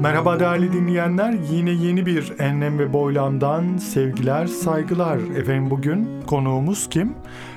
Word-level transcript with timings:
Merhaba 0.00 0.40
değerli 0.40 0.72
dinleyenler. 0.72 1.34
Yine 1.50 1.70
yeni 1.70 2.06
bir 2.06 2.32
Enlem 2.38 2.78
ve 2.78 2.92
Boylam'dan 2.92 3.76
sevgiler, 3.76 4.46
saygılar. 4.46 5.16
Efendim 5.16 5.70
bugün 5.70 6.08
konuğumuz 6.26 6.88
kim? 6.88 7.14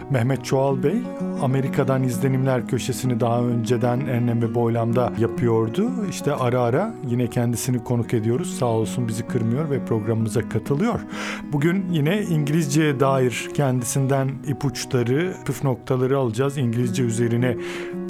Mehmet 0.09 0.45
Çoğal 0.45 0.83
Bey 0.83 1.01
Amerika'dan 1.41 2.03
izlenimler 2.03 2.67
köşesini 2.67 3.19
daha 3.19 3.43
önceden 3.43 3.99
Enlem 3.99 4.41
ve 4.41 4.55
Boylam'da 4.55 5.13
yapıyordu. 5.19 5.91
İşte 6.09 6.33
ara 6.33 6.61
ara 6.61 6.93
yine 7.07 7.27
kendisini 7.27 7.83
konuk 7.83 8.13
ediyoruz. 8.13 8.57
Sağ 8.59 8.65
olsun 8.65 9.07
bizi 9.07 9.27
kırmıyor 9.27 9.69
ve 9.69 9.85
programımıza 9.85 10.49
katılıyor. 10.49 10.99
Bugün 11.53 11.85
yine 11.91 12.21
İngilizceye 12.21 12.99
dair 12.99 13.49
kendisinden 13.53 14.29
ipuçları, 14.47 15.33
püf 15.45 15.63
noktaları 15.63 16.17
alacağız. 16.17 16.57
İngilizce 16.57 17.03
üzerine 17.03 17.57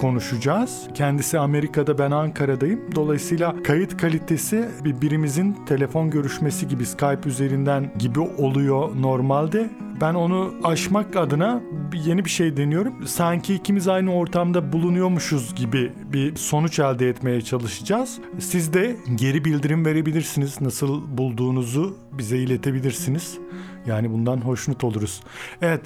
konuşacağız. 0.01 0.87
Kendisi 0.93 1.39
Amerika'da 1.39 1.97
ben 1.97 2.11
Ankara'dayım. 2.11 2.79
Dolayısıyla 2.95 3.63
kayıt 3.63 3.97
kalitesi 3.97 4.69
bir 4.83 5.01
birimizin 5.01 5.55
telefon 5.65 6.09
görüşmesi 6.09 6.67
gibi 6.67 6.85
Skype 6.85 7.29
üzerinden 7.29 7.91
gibi 7.99 8.19
oluyor 8.19 8.89
normalde. 9.01 9.69
Ben 10.01 10.13
onu 10.13 10.53
aşmak 10.63 11.15
adına 11.15 11.61
yeni 12.05 12.25
bir 12.25 12.29
şey 12.29 12.57
deniyorum. 12.57 13.07
Sanki 13.07 13.55
ikimiz 13.55 13.87
aynı 13.87 14.15
ortamda 14.15 14.73
bulunuyormuşuz 14.73 15.55
gibi 15.55 15.93
bir 16.13 16.35
sonuç 16.35 16.79
elde 16.79 17.09
etmeye 17.09 17.41
çalışacağız. 17.41 18.19
Siz 18.39 18.73
de 18.73 18.95
geri 19.15 19.45
bildirim 19.45 19.85
verebilirsiniz. 19.85 20.61
Nasıl 20.61 21.17
bulduğunuzu 21.17 21.97
bize 22.11 22.37
iletebilirsiniz. 22.37 23.37
Yani 23.85 24.11
bundan 24.11 24.37
hoşnut 24.37 24.83
oluruz. 24.83 25.23
Evet 25.61 25.81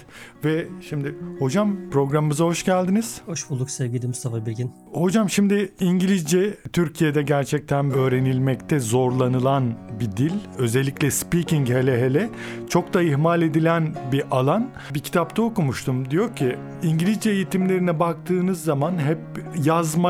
ve 0.46 0.68
şimdi 0.90 1.16
hocam 1.40 1.76
programımıza 1.92 2.46
hoş 2.46 2.66
geldiniz. 2.66 3.22
Hoş 3.26 3.50
bulduk 3.50 3.70
sevgili 3.70 4.08
Mustafa 4.08 4.46
Begin. 4.46 4.72
Hocam 4.94 5.30
şimdi 5.30 5.72
İngilizce 5.80 6.58
Türkiye'de 6.74 7.22
gerçekten 7.22 7.92
öğrenilmekte 7.92 8.80
zorlanılan 8.80 9.74
bir 10.00 10.18
dil. 10.18 10.34
Özellikle 10.58 11.12
speaking 11.12 11.70
hele 11.70 12.02
hele 12.02 12.30
çok 12.70 12.94
da 12.94 13.02
ihmal 13.02 13.42
edilen 13.42 13.96
bir 14.12 14.24
alan. 14.32 14.70
Bir 14.94 15.00
kitapta 15.00 15.42
okumuştum. 15.42 16.12
Diyor 16.12 16.36
ki 16.36 16.56
İngilizce 16.84 17.30
eğitimlerine 17.30 18.00
baktığınız 18.00 18.64
zaman 18.64 18.98
hep 18.98 19.20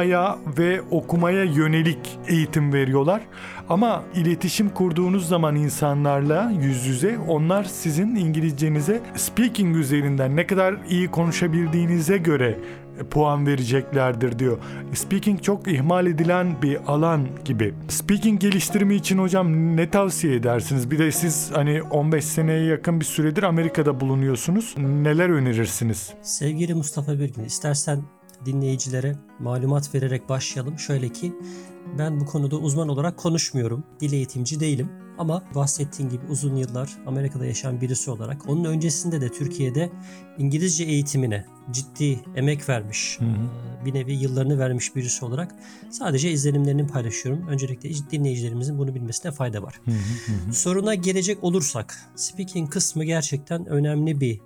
yazmaya 0.08 0.38
ve 0.58 0.82
okumaya 0.92 1.44
yönelik 1.44 2.20
eğitim 2.28 2.74
veriyorlar. 2.74 3.22
Ama 3.70 4.04
iletişim 4.16 4.70
kurduğunuz 4.70 5.28
zaman 5.28 5.56
insanlarla 5.56 6.52
yüz 6.62 6.86
yüze 6.86 7.18
onlar 7.28 7.64
sizin 7.64 8.16
İngilizcenize 8.16 9.02
speaking 9.16 9.76
üzerinden 9.76 10.36
ne 10.36 10.48
kadar 10.48 10.76
iyi 10.90 11.08
konuşabildiğinize 11.08 12.18
göre 12.18 12.58
puan 13.12 13.48
vereceklerdir 13.48 14.40
diyor. 14.40 14.58
Speaking 14.94 15.42
çok 15.42 15.68
ihmal 15.68 16.08
edilen 16.08 16.62
bir 16.62 16.78
alan 16.88 17.28
gibi. 17.46 17.74
Speaking 17.88 18.42
geliştirme 18.42 18.96
için 18.96 19.18
hocam 19.18 19.78
ne 19.78 19.90
tavsiye 19.90 20.36
edersiniz? 20.36 20.92
Bir 20.92 21.00
de 21.00 21.12
siz 21.12 21.52
hani 21.54 21.84
15 21.84 22.26
seneye 22.26 22.66
yakın 22.66 23.00
bir 23.00 23.06
süredir 23.06 23.44
Amerika'da 23.44 24.00
bulunuyorsunuz. 24.00 24.76
Neler 24.78 25.30
önerirsiniz? 25.30 26.14
Sevgili 26.22 26.74
Mustafa 26.74 27.20
Birgin, 27.20 27.44
istersen 27.44 28.04
dinleyicilere 28.48 29.16
malumat 29.40 29.96
vererek 29.96 30.30
başlayalım. 30.30 30.80
Şöyle 30.80 31.10
ki 31.10 31.34
ben 31.98 32.20
bu 32.20 32.26
konuda 32.26 32.58
uzman 32.58 32.90
olarak 32.90 33.18
konuşmuyorum. 33.18 33.84
Dil 34.00 34.14
eğitimci 34.14 34.60
değilim. 34.60 34.90
Ama 35.18 35.44
bahsettiğim 35.56 36.12
gibi 36.12 36.26
uzun 36.30 36.56
yıllar 36.56 36.98
Amerika'da 37.06 37.46
yaşayan 37.46 37.82
birisi 37.82 38.12
olarak 38.12 38.50
onun 38.50 38.64
öncesinde 38.66 39.22
de 39.22 39.30
Türkiye'de 39.30 39.92
İngilizce 40.38 40.84
eğitimine 40.84 41.46
ciddi 41.72 42.20
emek 42.36 42.70
vermiş, 42.70 43.18
hı 43.20 43.26
hı. 43.26 43.86
bir 43.86 43.94
nevi 43.94 44.14
yıllarını 44.14 44.60
vermiş 44.60 44.96
birisi 44.96 45.26
olarak 45.26 45.56
sadece 45.90 46.32
izlenimlerini 46.32 46.88
paylaşıyorum. 46.88 47.48
Öncelikle 47.48 47.90
dinleyicilerimizin 48.12 48.78
bunu 48.78 48.96
bilmesine 48.96 49.32
fayda 49.32 49.64
var. 49.64 49.82
Hı 49.86 49.92
hı 49.92 50.48
hı. 50.48 50.54
Soruna 50.54 50.96
gelecek 50.96 51.44
olursak, 51.44 52.10
speaking 52.16 52.70
kısmı 52.70 53.04
gerçekten 53.04 53.66
önemli 53.66 54.22
bir 54.22 54.40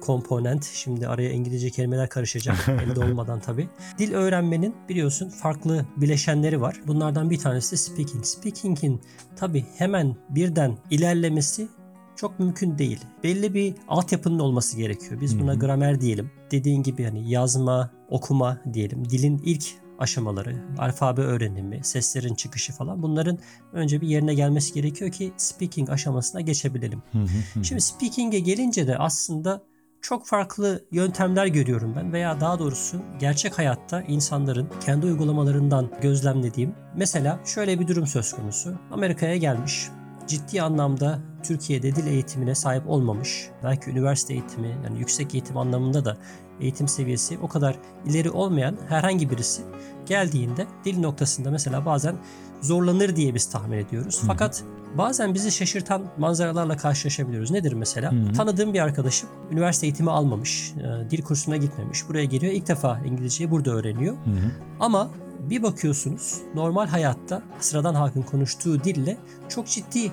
komponent. 0.00 0.64
Şimdi 0.64 1.08
araya 1.08 1.30
İngilizce 1.30 1.70
kelimeler 1.70 2.08
karışacak 2.08 2.68
elde 2.68 3.00
olmadan 3.00 3.40
tabii. 3.40 3.68
Dil 3.98 4.12
öğrenmenin 4.12 4.74
biliyorsun 4.88 5.28
farklı 5.28 5.86
bileşenleri 5.96 6.60
var. 6.60 6.80
Bunlardan 6.86 7.30
bir 7.30 7.38
tanesi 7.38 7.72
de 7.72 7.76
speaking. 7.76 8.24
Speaking'in 8.24 9.00
tabii 9.36 9.64
hemen 9.76 10.16
birden 10.30 10.78
ilerlemesi 10.90 11.68
çok 12.16 12.38
mümkün 12.38 12.78
değil. 12.78 13.00
Belli 13.24 13.54
bir 13.54 13.74
altyapının 13.88 14.38
olması 14.38 14.76
gerekiyor. 14.76 15.20
Biz 15.20 15.40
buna 15.40 15.54
gramer 15.54 16.00
diyelim. 16.00 16.30
Dediğin 16.50 16.82
gibi 16.82 17.04
hani 17.04 17.30
yazma, 17.30 17.90
okuma 18.08 18.58
diyelim. 18.72 19.10
Dilin 19.10 19.42
ilk 19.44 19.64
aşamaları, 20.00 20.56
alfabe 20.78 21.20
öğrenimi, 21.20 21.80
seslerin 21.84 22.34
çıkışı 22.34 22.72
falan 22.72 23.02
bunların 23.02 23.38
önce 23.72 24.00
bir 24.00 24.08
yerine 24.08 24.34
gelmesi 24.34 24.74
gerekiyor 24.74 25.10
ki 25.10 25.32
speaking 25.36 25.90
aşamasına 25.90 26.40
geçebilelim. 26.40 27.02
Şimdi 27.62 27.80
speaking'e 27.80 28.38
gelince 28.38 28.86
de 28.86 28.98
aslında 28.98 29.62
çok 30.00 30.26
farklı 30.26 30.84
yöntemler 30.92 31.46
görüyorum 31.46 31.94
ben 31.96 32.12
veya 32.12 32.40
daha 32.40 32.58
doğrusu 32.58 33.02
gerçek 33.18 33.58
hayatta 33.58 34.02
insanların 34.02 34.68
kendi 34.86 35.06
uygulamalarından 35.06 35.90
gözlemlediğim. 36.02 36.74
Mesela 36.96 37.40
şöyle 37.44 37.80
bir 37.80 37.88
durum 37.88 38.06
söz 38.06 38.32
konusu. 38.32 38.74
Amerika'ya 38.90 39.36
gelmiş, 39.36 39.88
ciddi 40.26 40.62
anlamda 40.62 41.18
Türkiye'de 41.42 41.96
dil 41.96 42.06
eğitimine 42.06 42.54
sahip 42.54 42.88
olmamış, 42.88 43.48
belki 43.64 43.90
üniversite 43.90 44.32
eğitimi 44.32 44.76
yani 44.84 44.98
yüksek 44.98 45.34
eğitim 45.34 45.56
anlamında 45.56 46.04
da 46.04 46.16
eğitim 46.60 46.88
seviyesi 46.88 47.38
o 47.42 47.48
kadar 47.48 47.76
ileri 48.06 48.30
olmayan 48.30 48.76
herhangi 48.88 49.30
birisi 49.30 49.62
geldiğinde 50.06 50.66
dil 50.84 51.00
noktasında 51.00 51.50
mesela 51.50 51.86
bazen 51.86 52.16
zorlanır 52.60 53.16
diye 53.16 53.34
biz 53.34 53.50
tahmin 53.50 53.78
ediyoruz. 53.78 54.18
Hı-hı. 54.18 54.26
Fakat 54.26 54.64
bazen 54.98 55.34
bizi 55.34 55.52
şaşırtan 55.52 56.02
manzaralarla 56.18 56.76
karşılaşabiliyoruz. 56.76 57.50
Nedir 57.50 57.72
mesela? 57.72 58.12
Hı-hı. 58.12 58.32
Tanıdığım 58.32 58.74
bir 58.74 58.80
arkadaşım 58.80 59.28
üniversite 59.50 59.86
eğitimi 59.86 60.10
almamış, 60.10 60.74
e, 60.76 61.10
dil 61.10 61.22
kursuna 61.22 61.56
gitmemiş. 61.56 62.08
Buraya 62.08 62.24
geliyor 62.24 62.52
ilk 62.52 62.68
defa 62.68 62.98
İngilizceyi 62.98 63.50
burada 63.50 63.70
öğreniyor. 63.70 64.14
Hı-hı. 64.14 64.50
Ama 64.80 65.10
bir 65.50 65.62
bakıyorsunuz 65.62 66.38
normal 66.54 66.86
hayatta 66.86 67.42
sıradan 67.60 67.94
halkın 67.94 68.22
konuştuğu 68.22 68.84
dille 68.84 69.16
çok 69.48 69.66
ciddi 69.66 70.12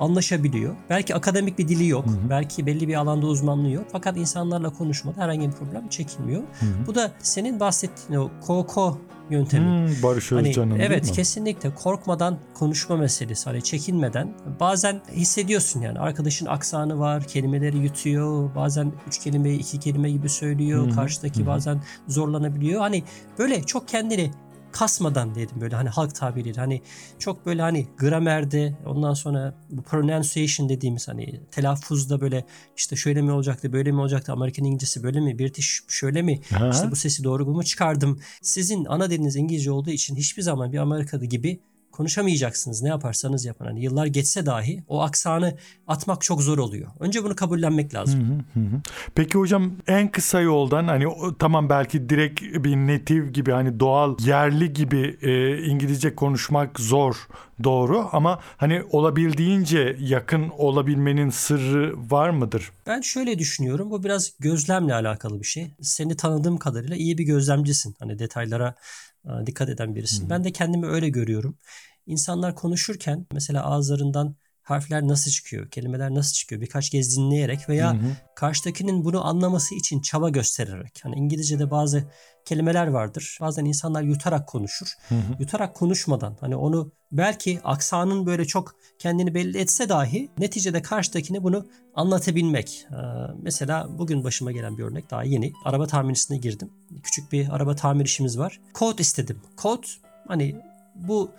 anlaşabiliyor. 0.00 0.74
Belki 0.90 1.14
akademik 1.14 1.58
bir 1.58 1.68
dili 1.68 1.88
yok. 1.88 2.06
Hı 2.06 2.10
hı. 2.10 2.30
Belki 2.30 2.66
belli 2.66 2.88
bir 2.88 2.94
alanda 2.94 3.26
uzmanlığı 3.26 3.70
yok. 3.70 3.84
Fakat 3.92 4.16
insanlarla 4.16 4.70
konuşmada 4.70 5.22
herhangi 5.22 5.48
bir 5.48 5.52
problem 5.52 5.88
çekinmiyor. 5.88 6.40
Hı 6.40 6.66
hı. 6.66 6.86
Bu 6.86 6.94
da 6.94 7.12
senin 7.18 7.60
bahsettiğin 7.60 8.20
o 8.20 8.30
KOKO 8.46 8.98
yöntemi. 9.30 9.64
Hmm, 9.64 10.02
Barış 10.02 10.32
Özcan'ın 10.32 10.70
hani, 10.70 10.82
Evet 10.82 11.12
kesinlikle 11.12 11.74
korkmadan 11.74 12.38
konuşma 12.54 12.96
meselesi. 12.96 13.44
Hani 13.50 13.62
çekinmeden 13.62 14.34
bazen 14.60 15.00
hissediyorsun 15.12 15.80
yani 15.80 15.98
arkadaşın 15.98 16.46
aksanı 16.46 16.98
var, 16.98 17.24
kelimeleri 17.24 17.78
yutuyor. 17.78 18.54
Bazen 18.54 18.92
üç 19.08 19.18
kelimeyi 19.18 19.58
iki 19.58 19.80
kelime 19.80 20.10
gibi 20.10 20.28
söylüyor. 20.28 20.86
Hı-hı. 20.86 20.94
Karşıdaki 20.94 21.40
Hı-hı. 21.40 21.46
bazen 21.46 21.82
zorlanabiliyor. 22.08 22.80
Hani 22.80 23.02
böyle 23.38 23.62
çok 23.62 23.88
kendini 23.88 24.30
kasmadan 24.74 25.34
dedim 25.34 25.60
böyle 25.60 25.76
hani 25.76 25.88
halk 25.88 26.14
tabiriyle. 26.14 26.60
Hani 26.60 26.82
çok 27.18 27.46
böyle 27.46 27.62
hani 27.62 27.86
gramerde 27.98 28.74
ondan 28.86 29.14
sonra 29.14 29.54
bu 29.70 29.82
pronunciation 29.82 30.68
dediğimiz 30.68 31.08
hani 31.08 31.40
telaffuzda 31.50 32.20
böyle 32.20 32.44
işte 32.76 32.96
şöyle 32.96 33.22
mi 33.22 33.32
olacaktı 33.32 33.72
böyle 33.72 33.92
mi 33.92 34.00
olacaktı 34.00 34.32
Amerikan 34.32 34.64
İngilizcesi 34.64 35.02
böyle 35.02 35.20
mi 35.20 35.38
British 35.38 35.80
şöyle 35.88 36.22
mi? 36.22 36.40
Ha. 36.50 36.70
işte 36.72 36.90
bu 36.90 36.96
sesi 36.96 37.24
doğru 37.24 37.46
mu 37.46 37.64
çıkardım? 37.64 38.20
Sizin 38.42 38.84
ana 38.84 39.10
diliniz 39.10 39.36
İngilizce 39.36 39.70
olduğu 39.70 39.90
için 39.90 40.16
hiçbir 40.16 40.42
zaman 40.42 40.72
bir 40.72 40.78
Amerikalı 40.78 41.24
gibi 41.24 41.60
konuşamayacaksınız 41.94 42.82
ne 42.82 42.88
yaparsanız 42.88 43.44
yapın. 43.44 43.64
Hani 43.64 43.82
yıllar 43.82 44.06
geçse 44.06 44.46
dahi 44.46 44.84
o 44.88 45.00
aksanı 45.02 45.56
atmak 45.86 46.22
çok 46.22 46.42
zor 46.42 46.58
oluyor. 46.58 46.90
Önce 47.00 47.24
bunu 47.24 47.36
kabullenmek 47.36 47.94
lazım. 47.94 48.44
Hı 48.54 48.60
hı 48.60 48.64
hı. 48.64 48.80
Peki 49.14 49.38
hocam 49.38 49.72
en 49.86 50.08
kısa 50.08 50.40
yoldan 50.40 50.88
hani 50.88 51.04
tamam 51.38 51.68
belki 51.68 52.08
direkt 52.08 52.42
bir 52.42 52.76
native 52.76 53.30
gibi 53.30 53.50
hani 53.50 53.80
doğal 53.80 54.16
yerli 54.20 54.72
gibi 54.72 55.18
e, 55.22 55.58
İngilizce 55.58 56.14
konuşmak 56.14 56.80
zor 56.80 57.28
doğru 57.64 58.08
ama 58.12 58.40
hani 58.56 58.82
olabildiğince 58.90 59.96
yakın 60.00 60.48
olabilmenin 60.58 61.30
sırrı 61.30 61.94
var 62.10 62.30
mıdır? 62.30 62.70
Ben 62.86 63.00
şöyle 63.00 63.38
düşünüyorum. 63.38 63.90
Bu 63.90 64.04
biraz 64.04 64.32
gözlemle 64.40 64.94
alakalı 64.94 65.40
bir 65.40 65.46
şey. 65.46 65.74
Seni 65.80 66.16
tanıdığım 66.16 66.58
kadarıyla 66.58 66.96
iyi 66.96 67.18
bir 67.18 67.24
gözlemcisin. 67.24 67.94
Hani 67.98 68.18
detaylara 68.18 68.74
dikkat 69.46 69.68
eden 69.68 69.94
birisin. 69.94 70.22
Hmm. 70.22 70.30
Ben 70.30 70.44
de 70.44 70.52
kendimi 70.52 70.86
öyle 70.86 71.08
görüyorum. 71.08 71.58
İnsanlar 72.06 72.54
konuşurken 72.54 73.26
mesela 73.32 73.64
ağızlarından 73.64 74.36
harfler 74.64 75.08
nasıl 75.08 75.30
çıkıyor, 75.30 75.70
kelimeler 75.70 76.14
nasıl 76.14 76.34
çıkıyor 76.34 76.60
birkaç 76.60 76.90
kez 76.90 77.16
dinleyerek 77.16 77.68
veya 77.68 77.92
Hı 77.92 77.96
hı. 77.96 78.16
karşıdakinin 78.36 79.04
bunu 79.04 79.26
anlaması 79.26 79.74
için 79.74 80.00
çaba 80.00 80.28
göstererek. 80.28 81.00
Hani 81.02 81.16
İngilizce'de 81.16 81.70
bazı 81.70 82.04
kelimeler 82.44 82.86
vardır. 82.86 83.38
Bazen 83.40 83.64
insanlar 83.64 84.02
yutarak 84.02 84.48
konuşur. 84.48 84.86
Hı 85.08 85.14
hı. 85.14 85.20
Yutarak 85.38 85.74
konuşmadan 85.74 86.36
hani 86.40 86.56
onu 86.56 86.92
belki 87.12 87.60
aksanın 87.64 88.26
böyle 88.26 88.44
çok 88.44 88.74
kendini 88.98 89.34
belli 89.34 89.58
etse 89.58 89.88
dahi 89.88 90.30
neticede 90.38 90.82
karşıdakine 90.82 91.42
bunu 91.42 91.66
anlatabilmek. 91.94 92.86
Ee, 92.90 92.94
mesela 93.42 93.98
bugün 93.98 94.24
başıma 94.24 94.52
gelen 94.52 94.78
bir 94.78 94.82
örnek 94.82 95.10
daha 95.10 95.24
yeni. 95.24 95.52
Araba 95.64 95.86
tamircisine 95.86 96.36
girdim. 96.36 96.70
Küçük 97.02 97.32
bir 97.32 97.48
araba 97.56 97.76
tamir 97.76 98.04
işimiz 98.04 98.38
var. 98.38 98.60
Kod 98.74 98.98
istedim. 98.98 99.40
Kod 99.56 99.84
hani 100.28 100.56
bu 100.94 101.30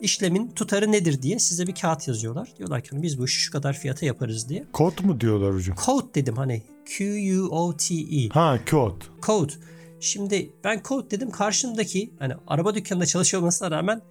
işlemin 0.00 0.48
tutarı 0.50 0.92
nedir 0.92 1.22
diye 1.22 1.38
size 1.38 1.66
bir 1.66 1.74
kağıt 1.74 2.08
yazıyorlar. 2.08 2.48
Diyorlar 2.58 2.82
ki 2.82 2.90
biz 2.92 3.18
bu 3.18 3.24
işi 3.24 3.40
şu 3.40 3.52
kadar 3.52 3.72
fiyata 3.72 4.06
yaparız 4.06 4.48
diye. 4.48 4.64
Kod 4.72 5.04
mu 5.04 5.20
diyorlar 5.20 5.54
hocam? 5.54 5.76
Code 5.86 6.14
dedim 6.14 6.36
hani 6.36 6.62
Q-U-O-T-E. 6.86 8.28
Ha 8.28 8.58
kod. 8.70 9.02
Code. 9.22 9.52
Şimdi 10.00 10.50
ben 10.64 10.80
code 10.88 11.10
dedim 11.10 11.30
karşımdaki 11.30 12.10
hani 12.18 12.34
araba 12.46 12.74
dükkanında 12.74 13.06
çalışıyor 13.06 13.42
olmasına 13.42 13.70
rağmen 13.70 14.02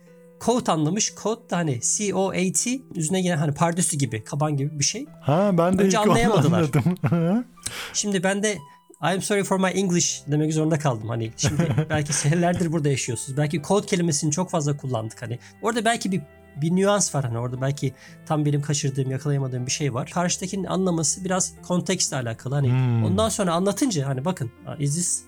code 0.45 0.71
anlamış. 0.71 1.13
Code 1.23 1.49
da 1.49 1.57
hani 1.57 1.79
C-O-A-T 1.81 2.79
üzerine 2.95 3.21
gelen 3.21 3.37
hani 3.37 3.53
pardüsü 3.53 3.97
gibi 3.97 4.23
kaban 4.23 4.57
gibi 4.57 4.79
bir 4.79 4.83
şey. 4.83 5.05
Ha 5.21 5.51
ben 5.57 5.77
de 5.79 5.83
Önce 5.83 5.97
ilk 5.97 6.07
anlayamadılar. 6.07 6.57
anladım. 6.59 7.45
Şimdi 7.93 8.23
ben 8.23 8.43
de 8.43 8.57
I'm 9.03 9.21
sorry 9.21 9.43
for 9.43 9.57
my 9.59 9.71
English 9.79 10.21
demek 10.27 10.53
zorunda 10.53 10.79
kaldım. 10.79 11.09
Hani 11.09 11.31
şimdi 11.37 11.75
belki 11.89 12.13
senelerdir 12.13 12.71
burada 12.71 12.89
yaşıyorsunuz. 12.89 13.37
Belki 13.37 13.61
code 13.61 13.85
kelimesini 13.85 14.31
çok 14.31 14.49
fazla 14.49 14.77
kullandık 14.77 15.21
hani. 15.21 15.39
Orada 15.61 15.85
belki 15.85 16.11
bir 16.11 16.21
bir 16.61 16.75
nüans 16.75 17.15
var 17.15 17.23
hani 17.25 17.37
orada 17.37 17.61
belki 17.61 17.93
tam 18.25 18.45
benim 18.45 18.61
kaçırdığım, 18.61 19.11
yakalayamadığım 19.11 19.65
bir 19.65 19.71
şey 19.71 19.93
var. 19.93 20.11
Karşıdakinin 20.13 20.63
anlaması 20.63 21.25
biraz 21.25 21.53
kontekstle 21.67 22.17
alakalı. 22.17 22.55
Hani 22.55 22.69
Hmm. 22.69 23.03
ondan 23.03 23.29
sonra 23.29 23.53
anlatınca 23.53 24.07
hani 24.07 24.25
bakın 24.25 24.51
uh, 24.67 24.81
is 24.81 24.95
this 24.95 25.23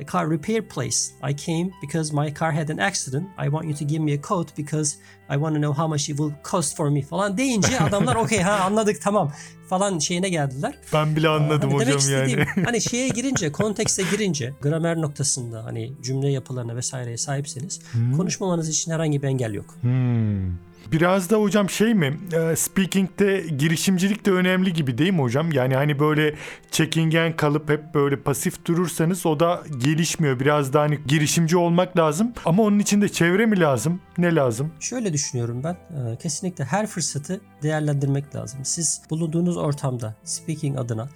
a 0.00 0.04
car 0.04 0.30
repair 0.30 0.62
place? 0.68 1.12
I 1.30 1.34
came 1.36 1.70
because 1.82 2.12
my 2.14 2.34
car 2.34 2.52
had 2.52 2.68
an 2.70 2.78
accident. 2.78 3.28
I 3.38 3.48
want 3.48 3.64
you 3.64 3.74
to 3.74 3.84
give 3.84 4.00
me 4.00 4.12
a 4.14 4.20
quote 4.20 4.56
because 4.56 4.96
I 5.28 5.36
want 5.36 5.54
to 5.54 5.60
know 5.60 5.72
how 5.74 5.88
much 5.88 6.08
it 6.08 6.16
will 6.16 6.32
cost 6.42 6.76
for 6.76 6.90
me 6.90 7.02
falan 7.02 7.36
deyince 7.38 7.80
adamlar 7.88 8.16
okey 8.16 8.40
ha 8.42 8.52
anladık 8.64 9.02
tamam 9.02 9.32
falan 9.68 9.98
şeyine 9.98 10.28
geldiler. 10.28 10.74
ben 10.92 11.16
bile 11.16 11.28
anladım 11.28 11.70
Hani 11.70 11.80
hocam 11.80 11.92
yani. 12.12 12.30
istediğim, 12.30 12.46
hani 12.64 12.80
şeye 12.80 13.08
girince, 13.08 13.52
kontekste 13.52 14.02
girince, 14.10 14.52
gramer 14.62 14.96
noktasında 15.00 15.64
hani 15.64 15.92
cümle 16.02 16.30
yapılarına 16.30 16.76
vesaireye 16.76 17.16
sahipseniz 17.16 17.80
konuşmamanız 18.16 18.68
için 18.68 18.92
herhangi 18.92 19.22
bir 19.22 19.28
engel 19.28 19.54
yok. 19.54 19.74
Hmm. 19.80 20.71
Biraz 20.92 21.30
da 21.30 21.36
hocam 21.36 21.70
şey 21.70 21.94
mi? 21.94 22.18
e, 22.32 22.56
Speaking'de 22.56 23.44
girişimcilik 23.58 24.26
de 24.26 24.30
önemli 24.32 24.72
gibi 24.72 24.98
değil 24.98 25.12
mi 25.12 25.20
hocam? 25.22 25.52
Yani 25.52 25.74
hani 25.74 25.98
böyle 25.98 26.34
çekingen 26.70 27.36
kalıp 27.36 27.70
hep 27.70 27.94
böyle 27.94 28.16
pasif 28.16 28.64
durursanız 28.64 29.26
o 29.26 29.40
da 29.40 29.62
gelişmiyor. 29.78 30.40
Biraz 30.40 30.72
da 30.72 30.80
hani 30.80 30.98
girişimci 31.06 31.56
olmak 31.56 31.96
lazım. 31.96 32.32
Ama 32.44 32.62
onun 32.62 32.78
için 32.78 33.00
de 33.02 33.08
çevre 33.08 33.46
mi 33.46 33.60
lazım? 33.60 34.00
Ne 34.18 34.34
lazım? 34.34 34.72
Şöyle 34.80 35.12
düşünüyorum 35.12 35.62
ben. 35.64 35.72
e, 35.72 36.16
Kesinlikle 36.16 36.64
her 36.64 36.86
fırsatı 36.86 37.40
değerlendirmek 37.62 38.34
lazım. 38.34 38.60
Siz 38.62 39.02
bulunduğunuz 39.10 39.56
ortamda 39.56 40.14
speaking 40.24 40.78
adına 40.78 41.08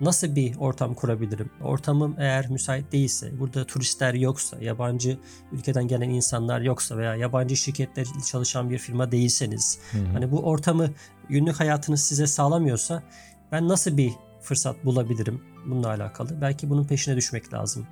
nasıl 0.00 0.34
bir 0.34 0.56
ortam 0.56 0.94
kurabilirim? 0.94 1.50
Ortamım 1.62 2.16
eğer 2.18 2.50
müsait 2.50 2.92
değilse, 2.92 3.40
burada 3.40 3.66
turistler 3.66 4.14
yoksa, 4.14 4.56
yabancı 4.60 5.18
ülkeden 5.52 5.88
gelen 5.88 6.10
insanlar 6.10 6.60
yoksa 6.60 6.96
veya 6.96 7.14
yabancı 7.14 7.56
şirketler 7.56 8.06
çalışan 8.30 8.70
bir 8.70 8.78
firma 8.78 9.12
değilseniz, 9.12 9.78
hani 10.12 10.30
bu 10.30 10.40
ortamı 10.40 10.90
günlük 11.28 11.60
hayatınız 11.60 12.02
size 12.02 12.26
sağlamıyorsa 12.26 13.02
ben 13.52 13.68
nasıl 13.68 13.96
bir 13.96 14.12
fırsat 14.46 14.84
bulabilirim 14.84 15.42
bununla 15.66 15.88
alakalı? 15.88 16.40
Belki 16.40 16.70
bunun 16.70 16.84
peşine 16.84 17.16
düşmek 17.16 17.52
lazım. 17.52 17.86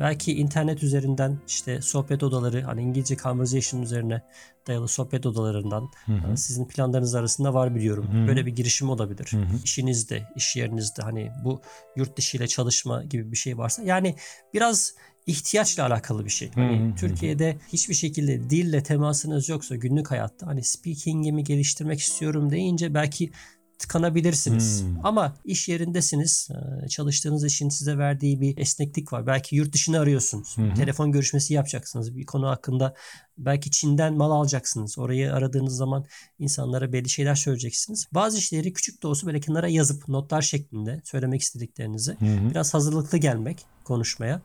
Belki 0.00 0.36
internet 0.36 0.82
üzerinden 0.82 1.38
işte 1.48 1.80
sohbet 1.80 2.22
odaları 2.22 2.62
hani 2.62 2.82
İngilizce 2.82 3.16
conversation 3.16 3.82
üzerine 3.82 4.22
dayalı 4.66 4.88
sohbet 4.88 5.26
odalarından 5.26 5.88
e, 6.08 6.36
sizin 6.36 6.64
planlarınız 6.64 7.14
arasında 7.14 7.54
var 7.54 7.74
biliyorum. 7.74 8.26
Böyle 8.28 8.46
bir 8.46 8.56
girişim 8.56 8.90
olabilir. 8.90 9.32
İşinizde, 9.64 10.22
iş 10.36 10.56
yerinizde 10.56 11.02
hani 11.02 11.32
bu 11.44 11.60
yurt 11.96 12.16
dışı 12.16 12.36
ile 12.36 12.48
çalışma 12.48 13.04
gibi 13.04 13.32
bir 13.32 13.36
şey 13.36 13.58
varsa 13.58 13.82
yani 13.82 14.16
biraz 14.54 14.94
ihtiyaçla 15.26 15.86
alakalı 15.86 16.24
bir 16.24 16.30
şey. 16.30 16.50
Hani. 16.54 16.94
Türkiye'de 16.94 17.56
hiçbir 17.72 17.94
şekilde 17.94 18.50
dille 18.50 18.82
temasınız 18.82 19.48
yoksa 19.48 19.76
günlük 19.76 20.10
hayatta 20.10 20.46
hani 20.46 20.64
speaking'imi 20.64 21.44
geliştirmek 21.44 22.00
istiyorum 22.00 22.50
deyince 22.50 22.94
belki 22.94 23.30
tıkanabilirsiniz. 23.78 24.82
Hmm. 24.82 25.06
Ama 25.06 25.36
iş 25.44 25.68
yerindesiniz. 25.68 26.48
e, 26.84 26.88
Çalıştığınız 26.88 27.44
işin 27.44 27.68
size 27.68 27.98
verdiği 27.98 28.40
bir 28.40 28.58
esneklik 28.58 29.12
var. 29.12 29.26
Belki 29.26 29.56
yurt 29.56 29.72
dışını 29.72 29.98
arıyorsunuz. 29.98 30.56
Hı. 30.58 30.74
Telefon 30.74 31.12
görüşmesi 31.12 31.54
yapacaksınız. 31.54 32.16
Bir 32.16 32.26
konu 32.26 32.48
hakkında 32.48 32.94
belki 33.38 33.70
Çin'den 33.70 34.14
mal 34.14 34.30
alacaksınız. 34.30 34.98
Orayı 34.98 35.32
aradığınız 35.32 35.76
zaman 35.76 36.04
insanlara 36.38 36.92
belli 36.92 37.08
şeyler 37.08 37.34
söyleyeceksiniz. 37.34 38.06
Bazı 38.12 38.38
işleri 38.38 38.72
küçük 38.72 39.02
de 39.02 39.06
olsa 39.06 39.26
böyle 39.26 39.40
kenara 39.40 39.68
yazıp 39.68 40.08
notlar 40.08 40.42
şeklinde 40.42 41.00
söylemek 41.04 41.40
istediklerinizi 41.40 42.16
biraz 42.20 42.74
hazırlıklı 42.74 43.18
gelmek 43.18 43.66
konuşmaya. 43.86 44.42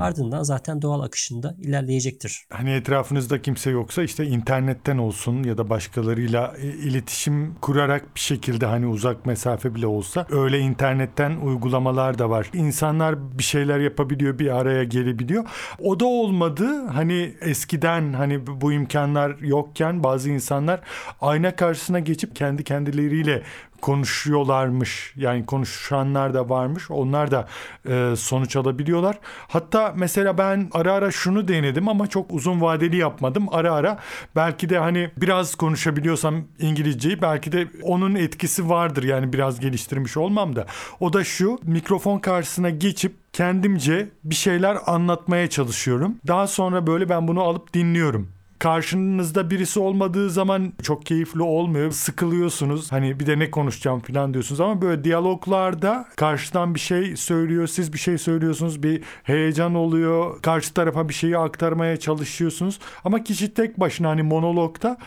Ardından 0.00 0.42
zaten 0.42 0.82
doğal 0.82 1.00
akışında 1.00 1.56
ilerleyecektir. 1.58 2.46
Hani 2.50 2.70
etrafınızda 2.70 3.42
kimse 3.42 3.70
yoksa 3.70 4.02
işte 4.02 4.26
internetten 4.26 4.98
olsun 4.98 5.42
ya 5.42 5.58
da 5.58 5.70
başkalarıyla 5.70 6.54
e, 6.58 6.66
iletişim 6.66 7.54
kurarak 7.54 8.14
bir 8.14 8.20
şekilde 8.20 8.66
hani 8.66 8.86
uzak 8.86 9.26
mesafe 9.26 9.74
bile 9.74 9.86
olsa 9.86 10.26
öyle 10.30 10.58
internetten 10.58 11.36
uygulamalar 11.36 12.18
da 12.18 12.30
var. 12.30 12.50
İnsanlar 12.52 13.38
bir 13.38 13.42
şeyler 13.42 13.80
yapabiliyor, 13.80 14.38
bir 14.38 14.56
araya 14.56 14.84
gelebiliyor. 14.84 15.44
O 15.78 16.00
da 16.00 16.04
olmadı. 16.04 16.86
Hani 16.86 17.34
eskiden 17.40 18.12
hani 18.12 18.46
bu 18.46 18.72
imkanlar 18.72 19.38
yokken 19.38 20.04
bazı 20.04 20.30
insanlar 20.30 20.80
ayna 21.20 21.56
karşısına 21.56 21.98
geçip 21.98 22.36
kendi 22.36 22.64
kendileriyle 22.64 23.42
konuşuyorlarmış. 23.82 25.12
Yani 25.16 25.46
konuşanlar 25.46 26.34
da 26.34 26.48
varmış. 26.48 26.90
Onlar 26.90 27.30
da 27.30 27.48
e, 27.88 28.16
sonuç 28.16 28.56
alabiliyorlar. 28.56 29.18
Hatta 29.48 29.92
mesela 29.96 30.38
ben 30.38 30.68
ara 30.72 30.92
ara 30.92 31.10
şunu 31.10 31.48
denedim 31.48 31.88
ama 31.88 32.06
çok 32.06 32.32
uzun 32.32 32.60
vadeli 32.60 32.96
yapmadım. 32.96 33.46
Ara 33.50 33.72
ara 33.72 33.98
belki 34.36 34.68
de 34.68 34.78
hani 34.78 35.10
biraz 35.16 35.54
konuşabiliyorsam 35.54 36.44
İngilizceyi 36.58 37.22
belki 37.22 37.52
de 37.52 37.68
onun 37.82 38.14
etkisi 38.14 38.68
vardır. 38.68 39.02
Yani 39.02 39.32
biraz 39.32 39.60
geliştirmiş 39.60 40.16
olmam 40.16 40.56
da. 40.56 40.66
O 41.00 41.12
da 41.12 41.24
şu 41.24 41.58
mikrofon 41.62 42.18
karşısına 42.18 42.70
geçip 42.70 43.14
kendimce 43.32 44.08
bir 44.24 44.34
şeyler 44.34 44.78
anlatmaya 44.86 45.50
çalışıyorum. 45.50 46.16
Daha 46.26 46.46
sonra 46.46 46.86
böyle 46.86 47.08
ben 47.08 47.28
bunu 47.28 47.42
alıp 47.42 47.74
dinliyorum. 47.74 48.28
Karşınızda 48.62 49.50
birisi 49.50 49.80
olmadığı 49.80 50.30
zaman 50.30 50.72
çok 50.82 51.06
keyifli 51.06 51.42
olmuyor. 51.42 51.90
Sıkılıyorsunuz. 51.90 52.92
Hani 52.92 53.20
bir 53.20 53.26
de 53.26 53.38
ne 53.38 53.50
konuşacağım 53.50 54.00
falan 54.00 54.34
diyorsunuz 54.34 54.60
ama 54.60 54.82
böyle 54.82 55.04
diyaloglarda 55.04 56.08
karşıdan 56.16 56.74
bir 56.74 56.80
şey 56.80 57.16
söylüyor, 57.16 57.66
siz 57.66 57.92
bir 57.92 57.98
şey 57.98 58.18
söylüyorsunuz. 58.18 58.82
Bir 58.82 59.02
heyecan 59.22 59.74
oluyor. 59.74 60.42
Karşı 60.42 60.74
tarafa 60.74 61.08
bir 61.08 61.14
şeyi 61.14 61.38
aktarmaya 61.38 61.96
çalışıyorsunuz. 61.96 62.78
Ama 63.04 63.24
kişi 63.24 63.54
tek 63.54 63.80
başına 63.80 64.08
hani 64.08 64.22
monologda 64.22 64.98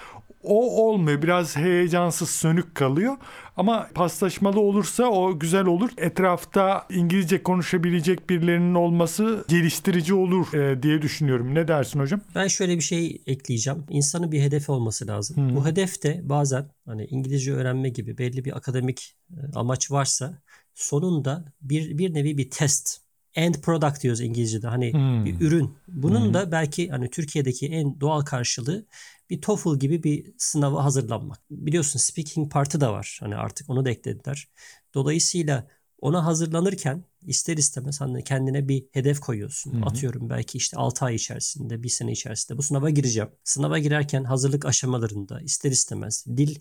o 0.45 0.85
olmuyor. 0.87 1.21
Biraz 1.21 1.57
heyecansız, 1.57 2.29
sönük 2.29 2.75
kalıyor. 2.75 3.17
Ama 3.57 3.87
paslaşmalı 3.95 4.59
olursa 4.59 5.03
o 5.03 5.39
güzel 5.39 5.65
olur. 5.65 5.89
Etrafta 5.97 6.85
İngilizce 6.89 7.43
konuşabilecek 7.43 8.29
birilerinin 8.29 8.75
olması 8.75 9.45
geliştirici 9.47 10.13
olur 10.13 10.53
e, 10.53 10.83
diye 10.83 11.01
düşünüyorum. 11.01 11.55
Ne 11.55 11.67
dersin 11.67 11.99
hocam? 11.99 12.21
Ben 12.35 12.47
şöyle 12.47 12.75
bir 12.75 12.81
şey 12.81 13.21
ekleyeceğim. 13.27 13.83
İnsanın 13.89 14.31
bir 14.31 14.41
hedefi 14.41 14.71
olması 14.71 15.07
lazım. 15.07 15.55
Bu 15.55 15.65
hedef 15.65 16.03
de 16.03 16.21
bazen 16.23 16.69
hani 16.85 17.05
İngilizce 17.05 17.53
öğrenme 17.53 17.89
gibi 17.89 18.17
belli 18.17 18.45
bir 18.45 18.57
akademik 18.57 19.15
e, 19.31 19.39
amaç 19.55 19.91
varsa 19.91 20.41
sonunda 20.73 21.45
bir 21.61 21.97
bir 21.97 22.13
nevi 22.13 22.37
bir 22.37 22.49
test 22.49 22.97
end 23.35 23.55
product 23.55 24.03
diyoruz 24.03 24.21
İngilizce'de. 24.21 24.67
Hani 24.67 24.93
Hmm. 24.93 25.25
bir 25.25 25.41
ürün. 25.41 25.75
Bunun 25.87 26.33
da 26.33 26.51
belki 26.51 26.89
hani 26.89 27.09
Türkiye'deki 27.09 27.67
en 27.67 28.01
doğal 28.01 28.21
karşılığı 28.21 28.85
bir 29.29 29.41
TOEFL 29.41 29.79
gibi 29.79 30.03
bir 30.03 30.33
sınava 30.37 30.83
hazırlanmak. 30.83 31.39
Biliyorsun 31.51 31.99
speaking 31.99 32.51
partı 32.51 32.81
da 32.81 32.93
var. 32.93 33.17
Hani 33.21 33.35
artık 33.35 33.69
onu 33.69 33.85
da 33.85 33.89
eklediler. 33.89 34.47
Dolayısıyla 34.93 35.67
ona 35.99 36.25
hazırlanırken 36.25 37.03
ister 37.21 37.57
istemez 37.57 38.01
hani 38.01 38.23
kendine 38.23 38.67
bir 38.67 38.85
hedef 38.91 39.19
koyuyorsun. 39.19 39.71
Atıyorum 39.81 40.29
belki 40.29 40.57
işte 40.57 40.77
6 40.77 41.05
ay 41.05 41.15
içerisinde, 41.15 41.83
bir 41.83 41.89
sene 41.89 42.11
içerisinde 42.11 42.57
bu 42.57 42.61
sınava 42.61 42.89
gireceğim. 42.89 43.29
Sınava 43.43 43.79
girerken 43.79 44.23
hazırlık 44.23 44.65
aşamalarında 44.65 45.41
ister 45.41 45.71
istemez 45.71 46.25
dil 46.37 46.55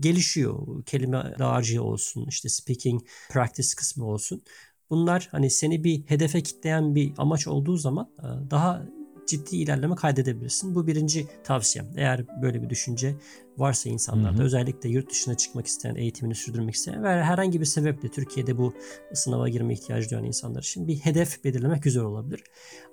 gelişiyor. 0.00 0.84
Kelime 0.84 1.34
dağarcığı 1.38 1.82
olsun, 1.82 2.26
işte 2.28 2.48
speaking 2.48 3.02
practice 3.30 3.68
kısmı 3.76 4.04
olsun. 4.06 4.42
Bunlar 4.90 5.28
hani 5.30 5.50
seni 5.50 5.84
bir 5.84 6.02
hedefe 6.06 6.42
kitleyen 6.42 6.94
bir 6.94 7.12
amaç 7.18 7.46
olduğu 7.46 7.76
zaman 7.76 8.10
e, 8.18 8.50
daha 8.50 8.86
ciddi 9.30 9.56
ilerleme 9.56 9.94
kaydedebilirsin. 9.94 10.74
Bu 10.74 10.86
birinci 10.86 11.26
tavsiyem. 11.44 11.86
Eğer 11.96 12.42
böyle 12.42 12.62
bir 12.62 12.70
düşünce 12.70 13.16
varsa 13.58 13.88
insanlarda 13.88 14.38
Hı 14.38 14.42
hı. 14.42 14.46
özellikle 14.46 14.88
yurt 14.88 15.10
dışına 15.10 15.36
çıkmak 15.36 15.66
isteyen, 15.66 15.94
eğitimini 15.94 16.34
sürdürmek 16.34 16.74
isteyen 16.74 17.04
ve 17.04 17.08
herhangi 17.08 17.60
bir 17.60 17.64
sebeple 17.64 18.08
Türkiye'de 18.08 18.58
bu 18.58 18.74
sınava 19.14 19.48
girme 19.48 19.72
ihtiyacı 19.72 20.10
duyan 20.10 20.24
insanlar 20.24 20.60
için 20.60 20.88
bir 20.88 20.96
hedef 20.96 21.44
belirlemek 21.44 21.82
güzel 21.82 22.02
olabilir. 22.02 22.44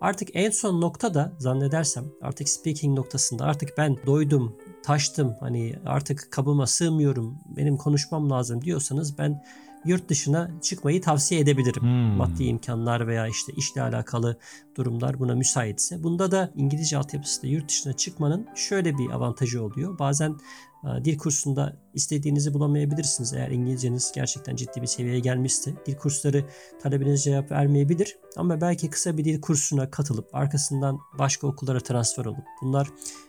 Artık 0.02 0.30
en 0.34 0.50
son 0.50 0.82
nokta 0.82 1.14
da 1.14 1.34
zannedersem 1.40 2.06
artık 2.22 2.50
speaking 2.50 2.98
noktasında 2.98 3.46
artık 3.46 3.70
ben 3.78 3.98
doydum, 4.06 4.58
taştım 4.84 5.36
hani 5.40 5.76
artık 5.86 6.28
kabıma 6.32 6.68
sığmıyorum, 6.68 7.38
benim 7.58 7.78
konuşmam 7.78 8.30
lazım 8.30 8.62
diyorsanız 8.62 9.18
ben 9.18 9.44
yurt 9.86 10.10
dışına 10.10 10.52
çıkmayı 10.62 11.02
tavsiye 11.02 11.42
edebilirim. 11.42 11.82
Hmm. 11.82 12.18
Maddi 12.18 12.44
imkanlar 12.44 13.08
veya 13.08 13.28
işte 13.28 13.54
işle 13.58 13.82
alakalı 13.82 14.38
durumlar 14.78 15.20
buna 15.20 15.36
müsaitse. 15.36 16.04
Bunda 16.04 16.32
da 16.32 16.52
İngilizce 16.56 16.98
altyapısıyla 16.98 17.56
yurt 17.56 17.70
dışına 17.70 17.94
çıkmanın 17.94 18.48
şöyle 18.56 18.98
bir 18.98 19.10
avantajı 19.10 19.64
oluyor. 19.64 20.00
Bazen 20.00 20.36
e, 20.84 21.06
dil 21.06 21.18
kursunda 21.18 21.78
istediğinizi 21.94 22.54
bulamayabilirsiniz 22.54 23.34
eğer 23.34 23.52
İngilizceniz 23.52 24.12
gerçekten 24.16 24.56
ciddi 24.56 24.82
bir 24.82 24.88
seviyeye 24.88 25.20
gelmişse. 25.20 25.74
Dil 25.86 25.96
kursları 25.96 26.46
talebinize 26.82 27.24
cevap 27.24 27.52
vermeyebilir 27.52 28.18
ama 28.38 28.62
belki 28.62 28.90
kısa 28.90 29.18
bir 29.18 29.26
dil 29.26 29.42
kursuna 29.42 29.92
katılıp 29.92 30.36
arkasından 30.36 31.00
başka 31.20 31.48
okullara 31.48 31.80
transfer 31.80 32.26
olup 32.26 32.46
bunlar 32.62 32.88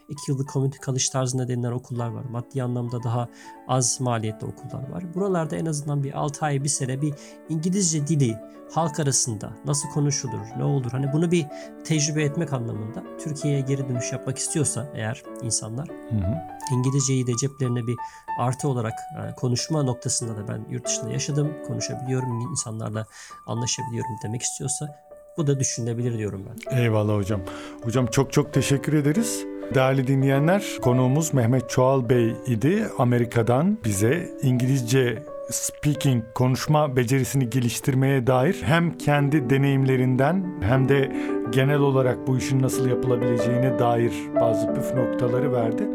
2 0.09 0.31
yıllık 0.31 0.53
community 0.53 0.79
college 0.85 1.05
tarzında 1.13 1.49
denilen 1.49 1.73
okullar 1.73 2.09
var. 2.09 2.25
Maddi 2.25 2.63
anlamda 2.63 3.03
daha 3.03 3.29
az 3.69 4.01
maliyetli 4.01 4.47
okullar 4.47 4.89
var. 4.89 5.15
Buralarda 5.15 5.57
en 5.57 5.67
azından 5.67 6.05
bir 6.05 6.19
6 6.19 6.45
ay 6.45 6.65
bir 6.65 6.69
sene 6.69 7.03
bir 7.03 7.15
İngilizce 7.49 8.07
dili 8.07 8.37
halk 8.73 9.01
arasında 9.01 9.51
nasıl 9.65 9.89
konuşulur, 9.89 10.41
ne 10.57 10.65
olur 10.65 10.91
hani 10.91 11.13
bunu 11.13 11.31
bir 11.31 11.47
tecrübe 11.85 12.23
etmek 12.23 12.53
anlamında 12.53 13.03
Türkiye'ye 13.25 13.61
geri 13.61 13.89
dönüş 13.89 14.13
yapmak 14.13 14.39
istiyorsa 14.39 14.87
eğer 14.95 15.23
insanlar 15.43 15.89
Hı 15.89 16.17
hı. 16.17 16.35
İngilizceyi 16.73 17.27
de 17.27 17.33
ceplerine 17.41 17.87
bir 17.87 17.97
artı 18.39 18.69
olarak 18.69 18.93
e, 18.93 19.35
konuşma 19.35 19.83
noktasında 19.83 20.37
da 20.37 20.49
ben 20.49 20.67
yurt 20.71 20.87
dışında 20.87 21.11
yaşadım, 21.11 21.53
konuşabiliyorum, 21.67 22.41
insanlarla 22.51 23.07
anlaşabiliyorum 23.47 24.13
demek 24.25 24.43
istiyorsa 24.43 25.09
bu 25.37 25.47
da 25.47 25.61
düşünülebilir 25.61 26.19
diyorum 26.19 26.47
ben. 26.49 26.79
Eyvallah 26.79 27.17
hocam. 27.17 27.41
Hocam 27.85 28.07
çok 28.07 28.33
çok 28.33 28.53
teşekkür 28.53 28.93
ederiz. 28.93 29.45
Değerli 29.75 30.07
dinleyenler, 30.07 30.65
konuğumuz 30.83 31.35
Mehmet 31.35 31.71
Çoğal 31.71 32.09
Bey 32.09 32.37
idi. 32.47 32.89
Amerika'dan 32.99 33.79
bize 33.85 34.31
İngilizce 34.43 35.23
speaking, 35.51 36.25
konuşma 36.35 36.97
becerisini 36.97 37.51
geliştirmeye 37.51 38.27
dair 38.27 38.57
hem 38.65 38.99
kendi 38.99 39.51
deneyimlerinden 39.51 40.61
hem 40.61 40.89
de 40.89 41.13
genel 41.51 41.81
olarak 41.81 42.27
bu 42.27 42.39
işin 42.39 42.63
nasıl 42.63 42.89
yapılabileceğine 42.89 43.79
dair 43.79 44.13
bazı 44.41 44.75
püf 44.75 44.95
noktaları 44.95 45.53
verdi. 45.53 45.89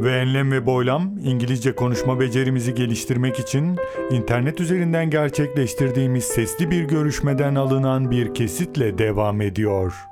Ve 0.00 0.12
enlem 0.12 0.52
ve 0.52 0.66
boylam 0.66 1.18
İngilizce 1.24 1.74
konuşma 1.74 2.20
becerimizi 2.20 2.74
geliştirmek 2.74 3.38
için 3.38 3.76
internet 4.10 4.60
üzerinden 4.60 5.10
gerçekleştirdiğimiz 5.10 6.24
sesli 6.24 6.70
bir 6.70 6.84
görüşmeden 6.84 7.54
alınan 7.54 8.10
bir 8.10 8.34
kesitle 8.34 8.98
devam 8.98 9.40
ediyor. 9.40 10.09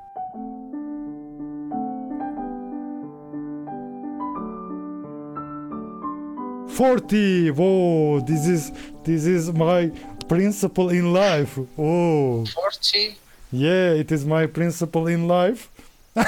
Forty, 6.78 7.50
whoa, 7.50 8.20
this 8.20 8.47
is 8.47 8.70
this 9.02 9.26
is 9.26 9.52
my 9.52 9.90
principle 10.28 10.90
in 10.90 11.12
life. 11.12 11.58
Oh, 11.76 12.47
40 12.47 13.16
yeah, 13.50 13.90
it 14.02 14.12
is 14.12 14.25
my 14.25 14.47
principle 14.47 15.08
in 15.08 15.26
life. 15.26 15.68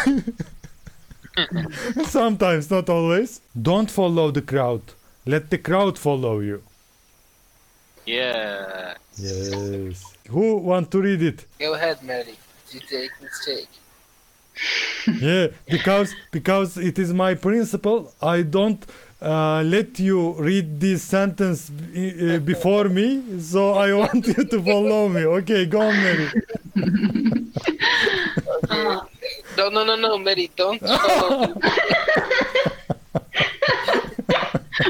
Sometimes, 2.05 2.69
not 2.69 2.89
always. 2.91 3.41
Don't 3.55 3.89
follow 3.89 4.33
the 4.33 4.43
crowd. 4.43 4.83
Let 5.25 5.51
the 5.51 5.59
crowd 5.59 5.97
follow 5.97 6.41
you. 6.41 6.63
yeah 8.05 8.95
Yes. 9.17 10.03
Who 10.31 10.57
want 10.57 10.91
to 10.91 10.99
read 11.01 11.23
it? 11.23 11.39
go 11.61 11.75
ahead 11.75 12.03
mary 12.03 12.37
you 12.73 12.81
take 12.95 13.13
mistake 13.23 13.69
Yeah, 15.21 15.47
because 15.75 16.09
because 16.33 16.77
it 16.77 16.99
is 16.99 17.13
my 17.25 17.33
principle. 17.35 18.13
I 18.21 18.43
don't 18.43 18.81
uh, 19.23 19.63
let 19.63 19.99
you 19.99 20.33
read 20.33 20.81
this 20.81 21.03
sentence 21.03 21.71
uh, 21.71 22.39
before 22.45 22.89
me, 22.89 23.41
so 23.41 23.75
I 23.75 23.93
want 24.03 24.27
you 24.27 24.45
to 24.45 24.63
follow 24.63 25.09
me. 25.09 25.25
Okay, 25.27 25.67
go 25.67 25.81
on, 25.81 25.95
Mary. 25.97 26.29
no 29.57 29.69
no 29.69 29.85
no 29.85 29.97
no 29.97 30.17
mary 30.17 30.49
don't 30.57 30.81
follow 30.87 31.55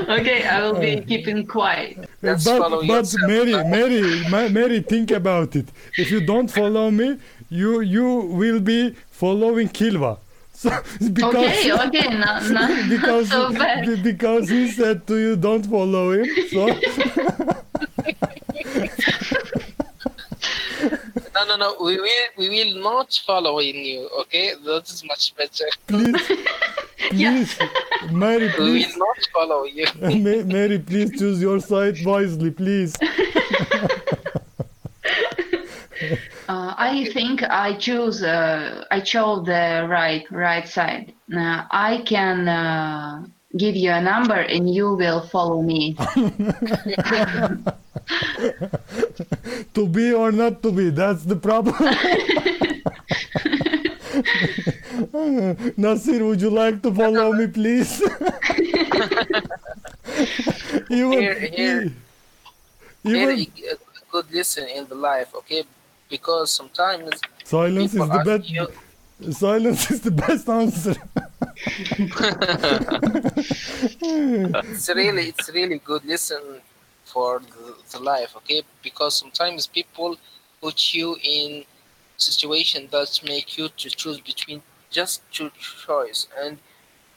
okay, 0.08 0.46
I 0.46 0.62
will 0.62 0.78
be 0.78 1.00
keeping 1.00 1.46
quiet. 1.46 2.08
Let's 2.22 2.44
but 2.44 2.86
but. 2.86 3.14
Mary, 3.26 3.52
Mary, 3.64 4.48
Mary, 4.50 4.80
think 4.80 5.10
about 5.10 5.56
it. 5.56 5.68
If 5.96 6.10
you 6.10 6.20
don't 6.20 6.48
follow 6.48 6.90
me, 6.90 7.18
you 7.48 7.80
you 7.80 8.06
will 8.06 8.60
be 8.60 8.94
following 9.10 9.68
Kilva. 9.68 10.18
So 10.60 10.68
because 11.14 11.34
Okay, 11.36 11.72
okay, 11.72 12.08
not, 12.18 12.50
not, 12.50 12.88
because 12.94 13.30
so 13.30 13.50
bad. 13.50 14.02
because 14.02 14.50
he 14.50 14.70
said 14.70 15.06
to 15.06 15.16
you 15.16 15.34
don't 15.36 15.64
follow 15.64 16.12
him. 16.12 16.26
So 16.50 16.66
no 21.34 21.44
no 21.48 21.56
no 21.56 21.76
we 21.80 21.96
will 21.98 22.28
we 22.36 22.48
will 22.50 22.82
not 22.82 23.08
following 23.26 23.76
you 23.76 24.06
okay 24.20 24.52
that 24.66 24.84
is 24.90 25.02
much 25.04 25.34
better 25.34 25.64
please, 25.86 26.20
please, 27.08 27.58
Mary, 28.12 28.48
we 28.48 28.52
please, 28.56 28.86
will 28.88 28.98
not 29.06 29.18
follow 29.32 29.64
you 29.64 29.86
Mary, 30.44 30.78
please 30.78 31.10
choose 31.18 31.40
your 31.40 31.60
side 31.60 31.96
wisely, 32.04 32.50
please. 32.50 32.94
Uh, 36.50 36.74
I 36.76 37.04
think 37.14 37.44
I 37.44 37.78
choose. 37.78 38.24
Uh, 38.24 38.84
I 38.90 38.98
chose 38.98 39.46
the 39.46 39.86
right 39.88 40.26
right 40.32 40.66
side. 40.66 41.14
Uh, 41.30 41.62
I 41.70 42.02
can 42.04 42.48
uh, 42.48 43.24
give 43.56 43.76
you 43.76 43.92
a 43.92 44.02
number, 44.02 44.34
and 44.34 44.66
you 44.66 44.96
will 44.96 45.20
follow 45.20 45.62
me. 45.62 45.94
to 49.74 49.86
be 49.86 50.12
or 50.12 50.32
not 50.32 50.60
to 50.64 50.72
be, 50.72 50.90
that's 50.90 51.22
the 51.22 51.36
problem. 51.36 51.76
Nasir, 55.78 56.24
would 56.26 56.42
you 56.42 56.50
like 56.50 56.82
to 56.82 56.92
follow 56.92 57.32
me, 57.32 57.46
please? 57.46 58.02
even, 60.90 61.12
Here, 61.12 61.38
here. 61.38 61.92
even 63.04 63.14
very 63.26 63.52
uh, 63.70 63.76
good 64.10 64.26
listen 64.32 64.66
in 64.68 64.86
the 64.88 64.94
life 64.94 65.34
okay 65.34 65.64
because 66.10 66.52
sometimes 66.52 67.10
silence 67.44 67.94
is 67.94 68.08
the 68.08 68.22
best. 68.24 68.50
you 68.50 68.66
Silence 69.32 69.90
is 69.90 70.00
the 70.00 70.10
best 70.10 70.48
answer. 70.48 70.94
it's 74.02 74.88
really 74.88 75.28
it's 75.28 75.50
really 75.52 75.78
good 75.78 76.04
listen 76.04 76.60
for 77.04 77.40
the, 77.40 77.74
the 77.92 77.98
life 78.00 78.34
okay 78.36 78.62
because 78.82 79.16
sometimes 79.16 79.66
people 79.66 80.16
put 80.60 80.94
you 80.94 81.16
in 81.22 81.64
situation 82.16 82.88
that 82.90 83.20
make 83.26 83.56
you 83.58 83.68
to 83.70 83.88
choose 83.90 84.20
between 84.20 84.62
just 84.90 85.22
two 85.32 85.50
choice 85.86 86.26
and 86.42 86.58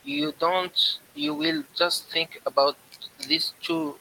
you 0.03 0.33
don't 0.39 0.99
you 1.15 1.33
will 1.33 1.63
just 1.75 2.09
think 2.09 2.41
about 2.45 2.75
these 3.27 3.53
two 3.61 3.95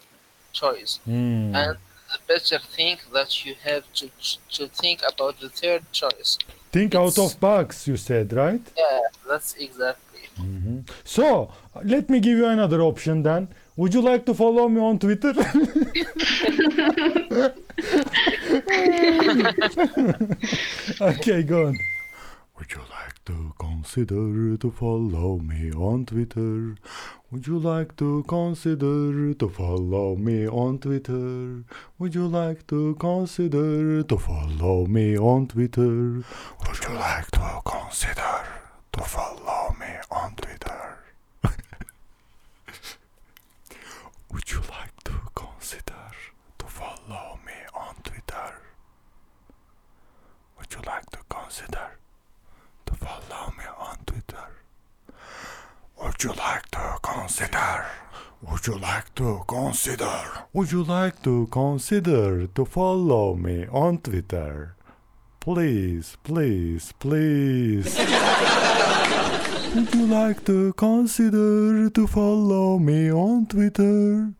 choice 0.52 1.00
Hmm. 1.04 1.54
and 1.54 1.76
better 2.26 2.58
thing 2.58 2.98
that 3.12 3.44
you 3.44 3.54
have 3.64 3.84
to 3.94 4.08
to 4.50 4.66
think 4.68 5.00
about 5.12 5.38
the 5.40 5.48
third 5.48 5.82
choice 5.92 6.38
Think 6.70 6.94
out 6.94 7.18
of 7.18 7.38
box, 7.38 7.86
you 7.86 7.96
said, 7.98 8.32
right? 8.32 8.62
yeah 8.76 9.00
that's 9.28 9.54
exactly 9.54 10.20
mm-hmm. 10.40 10.80
So, 11.04 11.50
let 11.84 12.08
me 12.08 12.18
give 12.20 12.38
you 12.38 12.46
another 12.46 12.80
option 12.80 13.22
then. 13.22 13.48
Would 13.76 13.94
you 13.94 14.00
like 14.02 14.24
to 14.26 14.34
follow 14.34 14.68
me 14.68 14.80
on 14.80 14.98
Twitter? 14.98 15.32
okay, 21.00 21.42
go 21.42 21.66
on. 21.68 21.78
Would 22.58 22.72
you 22.72 22.80
like 22.90 23.11
to 23.24 23.52
consider 23.58 24.56
to 24.56 24.70
follow 24.70 25.38
me 25.38 25.70
on 25.72 26.04
Twitter? 26.06 26.74
Would 27.30 27.46
you 27.46 27.58
like 27.58 27.96
to 27.96 28.24
consider 28.24 29.34
to 29.34 29.48
follow 29.48 30.16
me 30.16 30.46
on 30.48 30.78
Twitter? 30.78 31.64
Would 31.98 32.14
you 32.14 32.26
like 32.26 32.66
to 32.66 32.94
consider 32.98 34.02
to 34.02 34.16
follow 34.16 34.86
me 34.86 35.16
on 35.16 35.46
Twitter? 35.46 36.24
Would 36.66 36.82
you 36.82 36.94
like 36.94 37.30
to 37.32 37.60
consider 37.64 38.44
to 38.92 39.04
follow 39.04 39.76
me 39.78 39.96
on 40.10 40.34
Twitter? 40.34 40.98
Would 44.32 44.48
you 44.48 44.60
like 44.72 45.02
to 45.04 45.12
consider 45.34 46.10
to 46.58 46.66
follow 46.66 47.38
me 47.46 47.52
consider? 57.02 57.86
Would 58.42 58.64
you 58.68 58.78
like 58.78 59.12
to 59.16 59.42
consider? 59.48 60.20
Would 60.52 60.70
you 60.70 60.84
like 60.84 61.20
to 61.24 61.48
consider 61.50 62.46
to 62.46 62.64
follow 62.64 63.34
me 63.34 63.66
on 63.66 63.98
Twitter? 63.98 64.76
Please, 65.40 66.16
please, 66.22 66.92
please. 67.00 67.98
Would 69.74 69.94
you 69.94 70.06
like 70.06 70.44
to 70.44 70.72
consider 70.74 71.90
to 71.90 72.06
follow 72.06 72.78
me 72.78 73.10
on 73.10 73.46
Twitter? 73.46 74.32